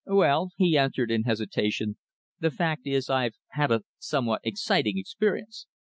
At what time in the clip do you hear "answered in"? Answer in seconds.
0.79-1.25